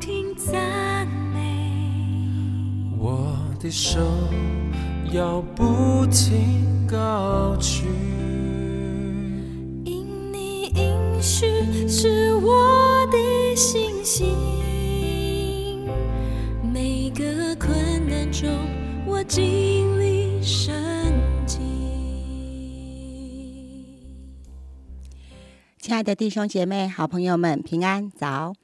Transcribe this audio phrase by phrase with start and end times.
[0.00, 1.40] 停赞美，
[2.98, 4.00] 我的手
[5.12, 7.84] 要不停高举，
[9.84, 11.46] 因你应许
[11.88, 14.28] 是我的信心。
[16.62, 17.68] 每个困
[18.08, 18.48] 难中，
[19.04, 21.12] 我经历神
[21.44, 21.58] 迹。
[25.80, 28.54] 亲爱的弟兄姐妹、好朋友们，平安早！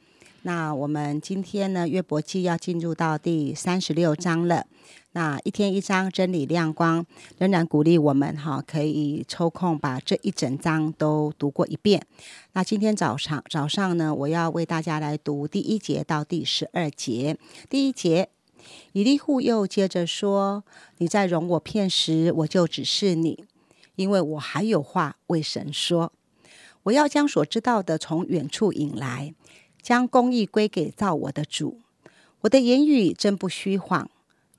[0.47, 4.67] 那我们今天呢，约伯记要进入到第三十六章了。
[5.13, 7.07] 那一天一章，真理亮光，
[7.39, 12.07] 仍然鼓励我们哈，可以抽空把这一整章都读过一遍。
[12.53, 17.39] 那今天早上早上呢，我要为大家来读第一节到第十二节。
[17.71, 18.29] 第一节，
[18.93, 20.63] 以利户又接着说
[20.99, 23.47] ：“你在容我片时，我就指示你，
[23.97, 26.13] 因为我还有话为神说。
[26.83, 29.33] 我要将所知道的从远处引来，
[29.85, 31.79] 将公义归给造我的主。
[32.41, 34.11] 我的言语真不虚谎，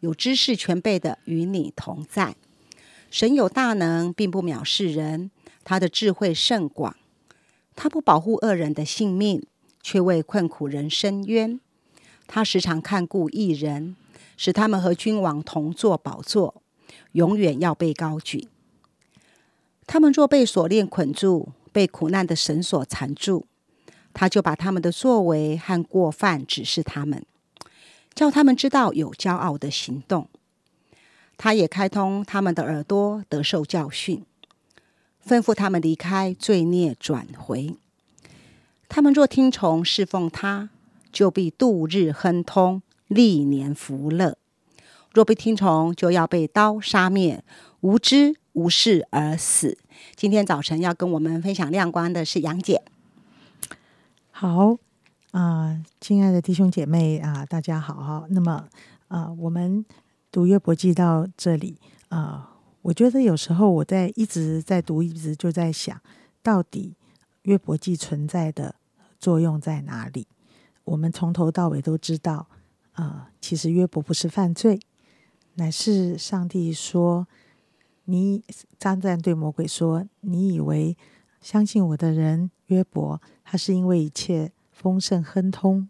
[0.02, 2.36] 有知识全备的与你同在。
[3.10, 5.32] 神有大能，并不藐视人，
[5.64, 6.96] 他的智慧甚广。
[7.76, 9.42] 他不保护恶人的性命，
[9.82, 11.60] 却为困苦人伸冤。
[12.28, 13.96] 他时常看顾义人，
[14.38, 16.62] 使他们和君王同坐宝座，
[17.14, 18.48] 永远要被高举。
[19.88, 23.48] 他们若被锁链捆住，被苦难的绳索缠住，
[24.16, 27.24] 他就把他们的作为和过犯指示他们，
[28.16, 30.30] 叫他们知道有骄傲的行动。
[31.38, 34.24] 他也开通他们的耳朵，得受教训，
[35.28, 37.76] 吩咐他们离开罪孽，转回。
[38.88, 40.70] 他们若听从侍奉他，
[41.12, 44.36] 就必度日亨通，历年福乐；
[45.14, 47.44] 若不听从，就要被刀杀灭，
[47.82, 49.78] 无知无事而死。
[50.16, 52.82] 今天早晨要跟我们分享亮光的是杨姐。
[54.38, 54.78] 好
[55.32, 58.28] 啊、亲爱的弟兄姐妹啊、大家好哈。
[58.30, 58.68] 那么
[59.08, 59.86] 啊、我们
[60.30, 61.78] 读约伯记到这里
[62.10, 66.02] 啊、我觉得有时候我在一直在读，一直就在想，
[66.44, 66.98] 到底
[67.44, 68.76] 约伯记存在的
[69.18, 70.28] 作用在哪里？
[70.84, 72.50] 我们从头到尾都知道，
[72.92, 74.78] 啊、其实约伯不是犯罪，
[75.54, 77.26] 乃是上帝说，
[78.04, 78.44] 你
[78.78, 80.98] 撒旦对魔鬼说，你以为
[81.46, 85.88] 相信我的人约伯，他是因为一切丰盛亨通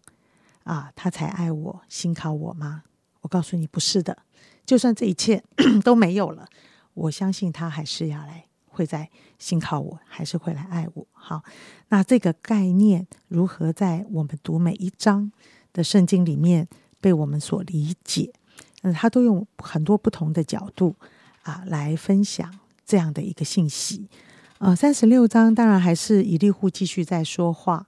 [0.66, 2.84] 啊，他才爱我、信靠我吗？
[3.22, 4.18] 我告诉你，不是的。
[4.66, 5.42] 就算这一切
[5.82, 6.46] 都没有了，
[6.94, 11.08] 我相信他还是要来，会在信靠我，还是会来爱我。
[11.14, 11.42] 好，
[11.88, 15.32] 那这个概念如何在我们读每一章
[15.72, 16.68] 的圣经里面
[17.00, 18.34] 被我们所理解？
[18.82, 20.98] 嗯，他都用很多不同的角度
[21.44, 24.10] 啊来分享这样的一个信息。
[24.66, 27.86] 呃，三十六章当然还是以利户继续在说话。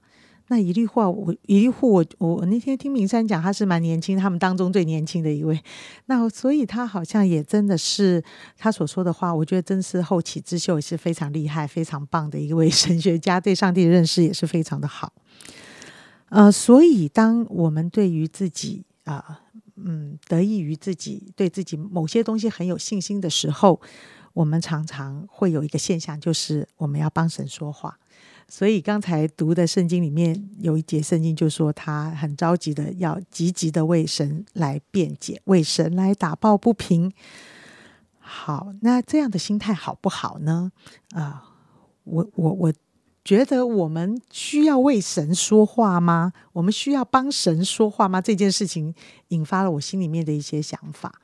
[0.50, 5.60] 那以利户，我以利户我，我那天听明山讲，他是蛮年轻，他们当中最年轻的一位。
[6.06, 8.24] 那所以他好像也真的是
[8.56, 15.12] 他所说的话，我觉得真是后起之秀，也是非常厉害、非常棒的一位神学家，对上帝的认识也是非常的好。
[16.30, 19.42] 呃，所以当我们对于自己啊、
[19.78, 23.82] 嗯，得益于自己，对自己某些东西很有信心的时候，
[24.38, 27.98] 我们常常会有一个现象，就是我们要帮神说话。
[28.48, 37.12] 所以刚才读的圣经里面有一节圣经就说，他很着急的要积极的为神来辩解，为神来打抱不平。
[38.20, 40.72] 好，那这样的心态好不好呢？
[41.14, 41.56] 啊、
[42.04, 42.74] 我我我
[43.26, 46.32] 觉得我们需要为神说话吗？
[46.54, 48.22] 我们需要帮神说话吗？
[48.22, 48.94] 这件事情
[49.30, 51.22] 引发了我心里面的一些想法。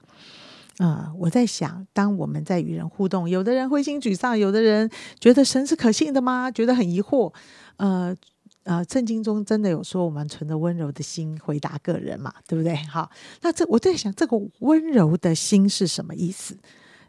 [0.80, 4.90] 啊、我在想，当我们在与人互动，有的人灰心沮丧，有的人
[5.20, 6.50] 觉得神是可信的吗？
[6.50, 7.32] 觉得很疑惑。
[7.78, 8.16] 呃
[8.64, 12.76] 呃，圣经中真的有说，我们存着温柔的心回答个人嘛，对不对？
[12.90, 13.12] 好，
[13.42, 16.58] 那这我在想，这个温柔的心是什么意思？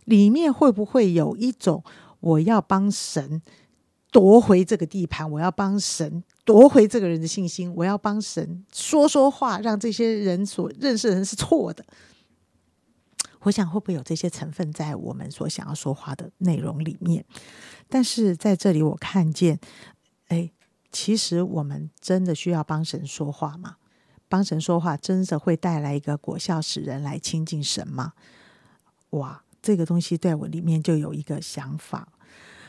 [0.04, 1.82] 里面会不会有一种
[2.20, 3.40] 我要帮神
[4.10, 11.84] 夺回这个地盘，我要帮神夺回这个人的信心，我要帮神说说话，让这些人所认识的人是错的。
[13.44, 17.24] 我想会不会有这些成分在我们所想要说话的内容里面？
[17.88, 19.58] 但是在这里我看见，
[20.28, 20.50] 哎，
[20.90, 23.76] 其实我们真的需要帮神说话吗？
[24.28, 28.14] 帮神说话真的会带来一个果效，使人来亲近神吗？
[29.10, 32.08] 哇，这个东西在我里面就有一个想法。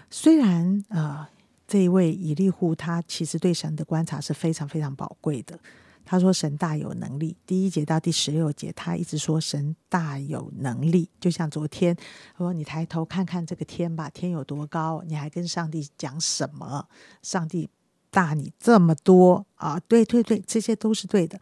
[0.10, 1.25] 虽然呃，
[1.68, 5.57] 这一位以利户他其实对神的观察是非常非常宝贵的。
[6.05, 11.09] 他说神大有能力，第一节到第十六节，他一直说神大有能力。
[11.19, 11.95] 就像昨天，
[12.37, 15.03] 他说你抬头看看这个天吧，天有多高？
[15.07, 16.87] 你还跟上帝讲什么？
[17.21, 17.67] 上帝
[18.11, 19.77] 大你这么多啊！
[19.89, 21.37] 对对对，这些都是对的。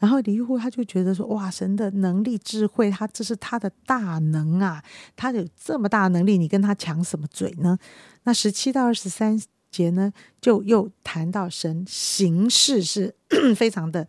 [0.00, 4.82] 然后李玉户他就觉得说，哇，神的能力、智慧，他这是他的大能啊！
[5.14, 7.78] 他有这么大的能力，你跟他抢什么嘴呢？
[8.24, 9.40] 那十七到二十三
[9.76, 13.14] 节呢，就又谈到神行事是
[13.54, 14.06] 非常的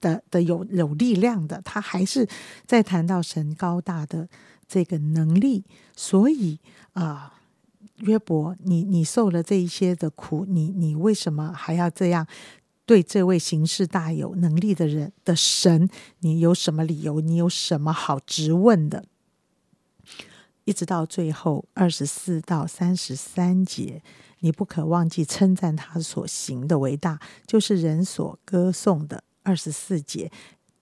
[0.00, 2.28] 的的有有力量的，他还是
[2.66, 4.28] 在谈到神高大的
[4.68, 5.64] 这个能力，
[5.96, 6.58] 所以
[6.92, 7.38] 啊。
[7.98, 12.26] 约伯，你你受了这一些的苦，你你为什么还要这样
[12.84, 15.88] 对这位行事大有能力的人的神？
[16.18, 17.20] 你有什么理由？
[17.20, 19.04] 你有什么好质问的？
[20.64, 24.02] 一直到最后二十四到三十三节，
[24.42, 30.30] 你不可忘记称赞他所行的伟大，就是人所歌颂的二十四节。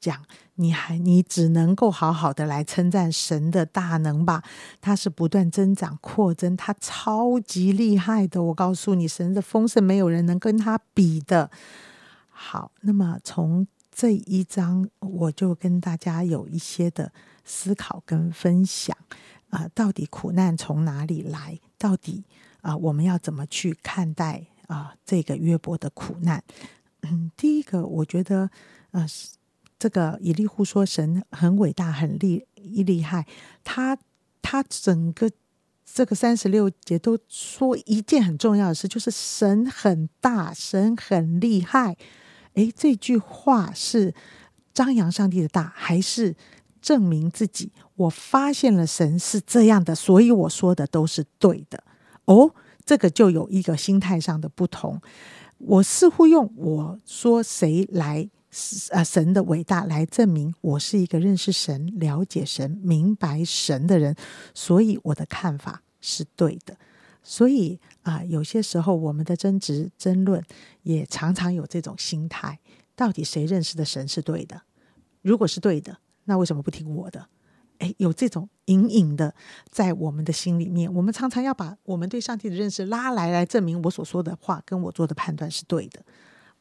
[0.00, 0.24] 讲，
[0.54, 4.42] 你还你只能够好好的来称赞神的大能吧？
[4.80, 8.42] 他是不断增长扩增，他超级厉害的。
[8.44, 11.50] 我告诉你，神的丰盛没有人能跟他比的。
[12.30, 17.12] 好，那么从这一章，我就跟大家有一些的
[17.44, 18.96] 思考跟分享
[19.50, 21.60] 啊，到底苦难从哪里来？
[21.76, 22.24] 到底
[22.62, 26.42] 啊，我们要怎么去看待啊这个约伯的苦难？
[27.02, 28.50] 嗯，第一个，我觉得
[28.90, 29.06] 啊。
[29.82, 33.26] 这个以利户说神很伟大，很厉厉害。
[33.64, 33.96] 他
[34.42, 35.30] 他整个
[35.86, 41.96] 这个三十六节都说一件很重要的事，就是神很大，神很厉害。
[42.52, 44.14] 诶，这句话是
[44.74, 46.36] 张扬上帝的大，还是
[46.82, 47.72] 证明自己？
[47.96, 51.82] 我发现了神是这样的，所以我说的都是对的。
[52.32, 52.54] 哦，
[52.84, 55.00] 这个就有一个心态上的不同。
[55.58, 58.30] 我似乎用我说谁来。
[58.90, 64.16] 啊，神的伟大来证明我是一个认识神、了解神、明白神的人，
[64.52, 66.76] 所以我的看法是对的。
[67.22, 70.44] 所以啊，有些时候我们的争执、争论
[70.82, 72.58] 也常常有这种心态：
[72.96, 74.60] 到底谁认识的神是对的？
[75.22, 77.28] 如果是对的，那为什么不听我的？
[77.80, 79.34] 诶，有这种隐隐的
[79.68, 86.02] 在我们的心里面，我们常常要把我们对上帝的认识拉来，来证明我所说的话跟我做的判断是对的。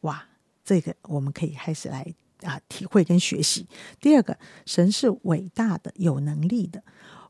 [0.02, 0.26] 哇！
[0.66, 2.06] 这个我们可以开始来
[2.44, 3.68] 啊体会跟学习。
[4.00, 4.38] 第二个，
[4.68, 6.84] 神是伟大的、有能力的。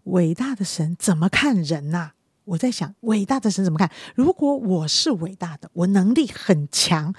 [0.03, 2.11] 伟大的神怎么看人呐？
[2.43, 3.89] 我在想，伟大的神怎么看？
[4.13, 7.15] 如果我是伟大的，我能力很强，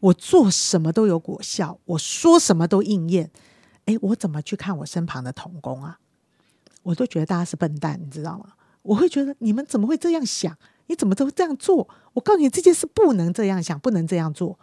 [0.00, 3.30] 我做什么都有果效，我说什么都应验。
[3.84, 6.00] 哎，我怎么去看我身旁的童工啊？
[6.82, 8.46] 我都觉得大家是笨蛋，你知道吗？
[8.82, 10.56] 我会觉得你们怎么会这样想？
[10.86, 11.88] 你怎么都这样做？
[12.14, 14.58] 我告诉你，这件事不能这样想，不能这样做。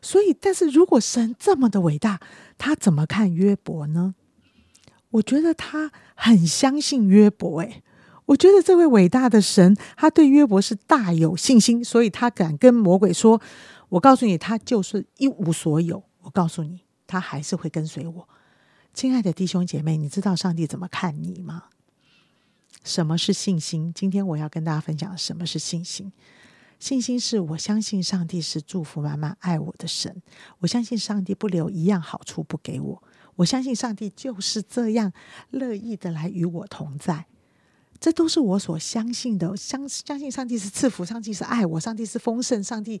[0.00, 2.20] 所以，但是如果神这么的伟大，
[2.56, 4.14] 他怎么看约伯呢？
[5.10, 7.60] 我觉得他很相信约伯。
[7.60, 7.82] 诶，
[8.26, 13.40] 我觉得这位伟大的神，他对约伯是大有信心，所以他敢跟魔鬼说
[13.90, 16.02] ：“我告诉你，他就是一无所有。
[16.22, 18.28] 我告诉你，他还是会跟随我。”
[18.94, 21.64] 亲爱的弟兄姐妹，你知道上帝怎么看你吗？
[22.84, 23.92] 什么是信心？
[23.94, 26.12] 今天我要跟大家分享什么是信心。
[26.80, 30.22] 信心是我相信上帝是祝福满满爱我的神，
[30.60, 33.02] 我相信上帝不留一样好处不给我，
[33.36, 35.12] 我相信上帝就是这样
[35.50, 37.26] 乐意的来与我同在，
[37.98, 39.56] 这都是我所相信的。
[39.56, 43.00] 相相信上帝是赐福，上帝是爱我，上帝是丰盛，上帝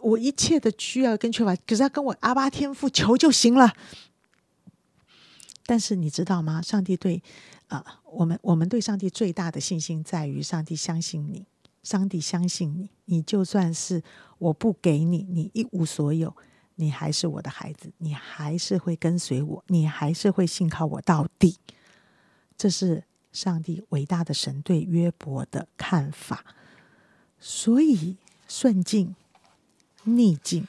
[0.00, 3.74] 我一切的需要跟缺乏，可是要跟我阿巴天父求就行了。
[5.66, 6.60] 但是你知道吗？
[6.60, 7.22] 上帝对
[7.68, 11.46] 啊，我们我们对上帝最大的信心在于上帝相信你。
[11.82, 14.02] 上帝相信你，你就算是
[14.38, 16.34] 我不给你，你一无所有，
[16.76, 21.58] 你还是我的孩子，你还是会跟随我，你还是会信靠我到底。
[22.56, 26.46] 这是上帝伟大的神对约伯的看法。
[27.38, 28.16] 所以
[28.48, 29.14] 顺境、
[30.04, 30.66] 逆境、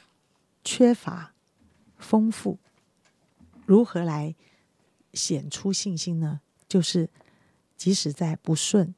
[0.65, 1.33] 缺乏、
[1.97, 2.57] 丰富，
[3.65, 4.35] 如何来
[5.15, 6.41] 显出信心呢？
[6.67, 7.09] 就是
[7.75, 8.93] 即使在不顺。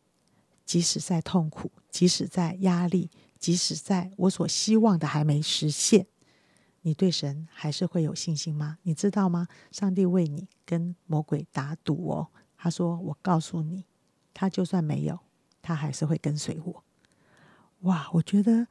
[0.65, 3.09] 即使在痛苦，即使在压力，
[3.39, 6.05] 即使在我所希望的还没实现，
[6.81, 8.77] 你对神还是会有信心吗？
[8.83, 9.47] 你知道吗？
[9.71, 13.85] 上帝为你跟魔鬼打赌哦，他说：“我告诉你，
[14.33, 15.17] 他就算没有，
[15.61, 16.83] 他还是会跟随我。”
[17.87, 18.09] 哇！
[18.11, 18.67] 我觉得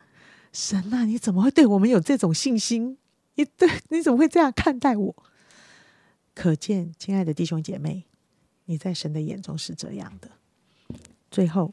[0.53, 2.99] 神啊，你怎么会对我们有这种信心？
[3.37, 5.25] 你对你怎么会这样看待我？
[6.37, 8.05] 可见，亲爱的弟兄姐妹，
[8.67, 10.31] 你在神的眼中是这样的。
[11.31, 11.73] 最后。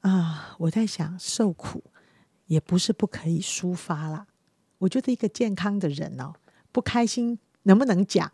[0.00, 1.82] 啊，我在想，受苦
[2.46, 4.28] 也不是不可以抒发啦。
[4.78, 6.34] 我觉得一个健康的人哦，
[6.70, 8.30] 不开心能不能讲？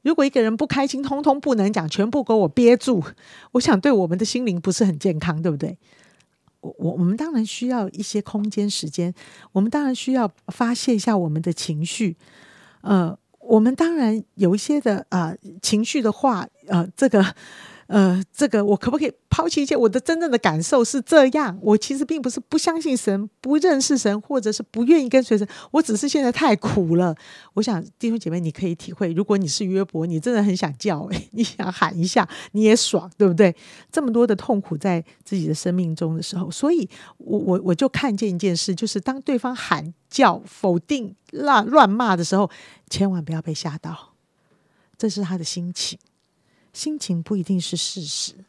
[0.00, 3.04] 如果一个人不开心，通通不能讲，全部给我憋住，
[3.52, 5.78] 我想对我们的心灵不是很健康，对不对？
[6.60, 9.12] 我我我们当然需要一些空间时间，
[9.52, 12.16] 我们当然需要发泄一下我们的情绪，
[12.80, 13.16] 呃，
[13.48, 17.34] 我们当然有一些的啊、情绪的话，呃，这个。
[17.88, 19.76] 呃，这个我可不可以抛弃一切？
[19.76, 27.14] 我的真正的感受是这样，我其实并不是不相信神、不认识神，或者是不愿意跟随神，我只是现在太苦了。
[27.54, 33.54] 我想弟兄姐妹，你可以体会，如果你是约伯，你真的很想叫、欸， 你想喊一下，你也爽，对不对？
[33.92, 36.88] 这么多的痛苦在自己的生命中的时候，所以
[37.18, 42.50] 我我我就看见一件事，就是当对方喊叫、否定、乱乱骂的时候，
[42.90, 44.14] 千万不要被吓到，
[44.98, 45.96] 这是他的心情。
[46.76, 48.44] 心情不一定是事实，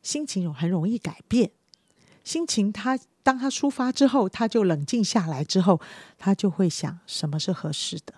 [0.00, 1.50] 心情有很容易改变。
[2.22, 5.80] 心情他当他抒发之后，他就冷静下来之后，
[6.16, 8.14] 他就会想什么是合适的，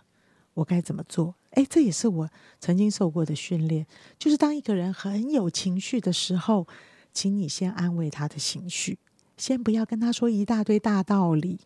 [0.53, 1.37] 我该怎么做？
[1.53, 2.29] 诶，这也是我
[2.61, 3.87] 曾经受过的训练，
[4.19, 6.69] 就是当一个人很有情绪的时候，
[7.15, 8.99] 请你先安慰他的情绪，
[9.39, 11.61] 先不要跟他说一大堆大道理。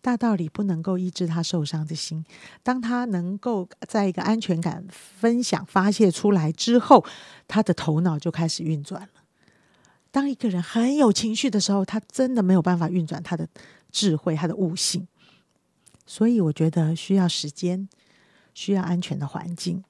[0.00, 2.24] 大道理不能够医治他受伤的心。
[2.62, 7.04] 当他能够在一个安全感分享发泄出来之后，
[7.46, 9.08] 他的头脑就开始运转了。
[10.10, 13.46] 当一个人很有情绪的时候，他真的没有办法运转他的
[13.90, 15.06] 智慧、他的悟性。
[16.06, 17.86] 所以，我觉得需要时间，
[18.54, 19.84] 需要安全的环境，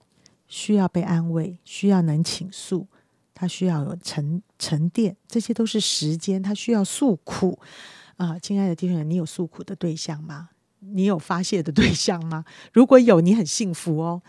[0.49, 2.89] 需要被安慰，需要能倾诉，
[3.33, 7.61] 他需要有沉沉淀，这些都是时间，他需要诉苦。
[8.19, 10.51] 啊，亲爱的弟兄，你有诉苦的对象吗？
[10.81, 12.45] 你有发泄的对象吗？
[12.73, 14.21] 如果有，你很幸福哦。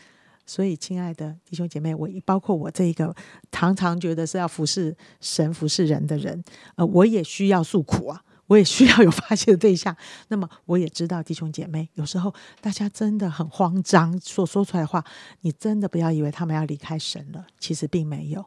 [0.45, 3.15] 所以，亲爱的弟兄姐妹，我包括我这一个
[3.51, 6.43] 常常觉得是要服侍神、服侍人的人，
[6.75, 9.95] 呃，我也需要诉苦啊，我也需要有发泄的对象。
[10.29, 15.03] 那么，我也知道弟兄姐妹有时候大家真的很慌张，所说出来的话，
[15.41, 18.45] 你真的不要以为他们要离开神了，其实并没有，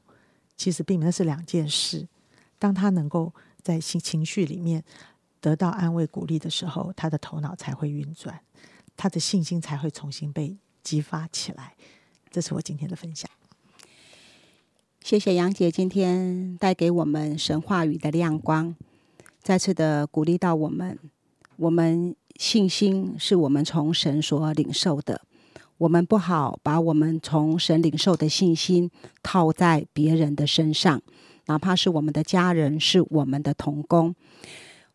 [0.56, 2.08] 其实并没有，那是两件事。
[2.58, 4.84] 当他能够在情情绪里面。
[5.42, 8.40] 得到安慰鼓励的时候，他的头脑才会运转，
[8.96, 11.74] 他的信心才会重新被激发起来。
[12.30, 13.28] 这是我今天的分享。
[15.00, 18.74] 谢谢杨姐今天带给我们神话语的亮光，
[19.42, 20.96] 再次的鼓励到我们。
[21.56, 25.20] 我们信心是我们从神所领受的，
[25.76, 28.90] 我们不好把我们从神领受的信心
[29.22, 31.02] 套在别人的身上，
[31.46, 34.14] 哪怕是我们的家人，是我们的同工。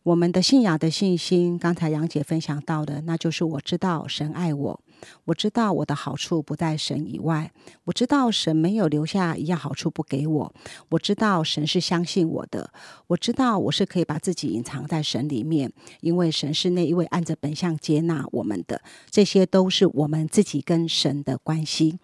[0.08, 4.80] 我们的信仰的信心，刚才杨姐分享到的，那就是我知道神爱我，
[5.26, 7.52] 我知道我的好处不在神以外，
[7.84, 10.54] 我知道神没有留下一样好处不给我，
[10.88, 12.70] 我知道神是相信我的，
[13.08, 21.98] 我知道我是可以把自己隐藏在神里面，因为神是那一位按着本相接纳我们的，这些都是我们自己跟神的关系。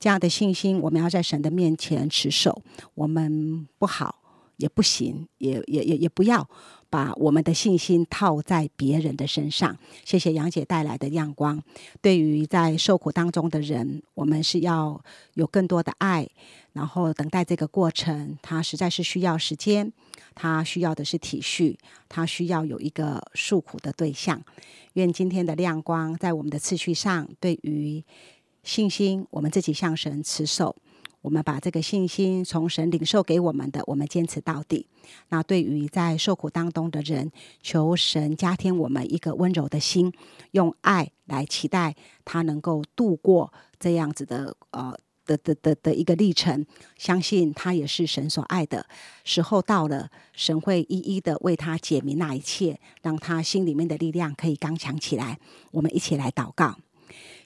[0.00, 2.62] 这样的信心，我们要在神的面前持守，
[2.96, 4.16] 我们不好
[4.56, 6.48] 也不行，也也也也不要。
[6.94, 9.76] 把我们的信心套在别人的身上。
[10.04, 11.60] 谢谢杨姐带来的亮光。
[12.00, 16.28] 对于在受苦当中的人，我们是要有更多的爱，
[16.72, 18.38] 然后等待这个过程。
[18.40, 19.92] 他实在是需要时间，
[20.36, 21.76] 他需要的是体恤，
[22.08, 24.40] 他需要有一个诉苦的对象。
[24.92, 28.04] 愿今天的亮光在我们的次序上，对于
[28.62, 30.76] 信心，我们自己向神持守。
[31.24, 34.86] 我们把这个信心从神领受给我们的，我们坚持到底。
[35.30, 40.12] 那对于在受苦当中的人，求神加添我们一个温柔的心，
[40.50, 43.50] 用爱来期待他能够度过
[43.80, 46.66] 这样子的呃的的的的一个历程。
[46.98, 48.86] 相信他也是神所爱的，
[49.24, 55.38] 时候到了，神会一一的为他解明那一切，让他心里面的力量可以刚强起来。
[55.70, 56.76] 我们一起来祷告，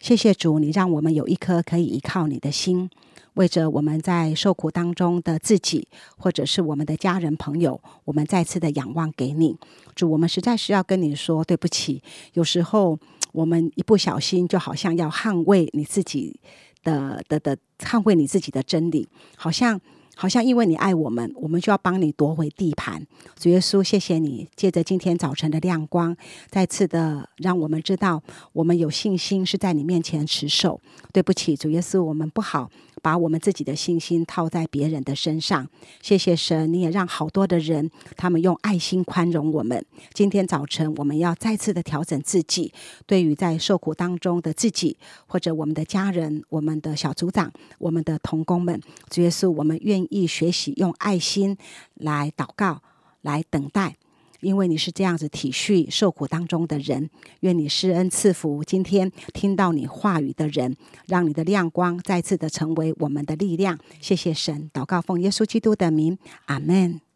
[0.01, 2.89] 谢谢主，你让我们有一颗可以依靠你的心。
[3.35, 5.87] 为着我们在受苦当中的自己，
[6.17, 9.57] 或者是我们的家人朋友，我们再次的仰望给你，
[9.95, 12.03] 主，我们实在是要跟你说对不起。
[12.33, 12.99] 有时候
[13.33, 16.41] 我们一不小心，就好像要捍卫你自己
[16.83, 19.81] 的的的捍卫你自己的真理，好像。
[20.21, 23.07] 好像因为你爱我们，我们就要帮你夺回地盘。
[23.39, 26.17] 主耶稣，谢谢你，借着今天早晨的亮光，
[26.51, 28.21] 再次的让我们知道，
[28.53, 30.81] 我们有信心是在你面前持守。
[31.13, 32.69] 对不起，主耶稣，我们不好
[33.03, 35.69] 把我们自己的信心套在别人的身上。
[36.03, 39.85] 谢谢神，你也让好多的人，他们用爱心宽容我们。
[40.13, 42.73] 今天早晨，我们要再次的调整自己，
[43.07, 51.57] 对于在受苦当中的自己，或者我们的家人、我们的小组长、我们的同工们，主耶稣，我们愿意学习用爱心
[51.95, 52.83] 来祷告、
[53.23, 53.97] 来等待，
[54.41, 57.09] 因为你是这样子体恤受苦当中的人。
[57.41, 60.77] 愿你施恩赐福今天听到你话语的人，
[61.07, 63.79] 让你的亮光再次的成为我们的力量。
[64.01, 67.08] 谢谢神，祷告奉耶稣基督的名，阿门。